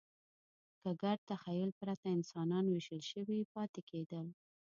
له 0.83 0.91
ګډ 1.01 1.17
تخیل 1.29 1.71
پرته 1.79 2.07
انسانان 2.17 2.65
وېشل 2.69 3.01
شوي 3.11 3.39
پاتې 3.53 3.81
کېدل. 3.89 4.25